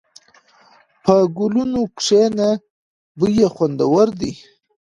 په 1.03 1.15
ګلونو 1.37 1.81
کښېنه، 1.97 2.49
بوی 3.17 3.31
یې 3.39 3.47
خوندور 3.53 4.07
دی. 4.19 4.33